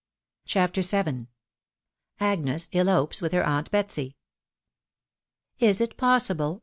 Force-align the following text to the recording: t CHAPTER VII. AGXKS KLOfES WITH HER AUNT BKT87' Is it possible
t 0.47 0.53
CHAPTER 0.53 0.81
VII. 0.81 1.27
AGXKS 2.19 2.71
KLOfES 2.71 3.21
WITH 3.21 3.33
HER 3.33 3.43
AUNT 3.45 3.69
BKT87' 3.69 4.15
Is 5.59 5.79
it 5.79 5.95
possible 5.95 6.59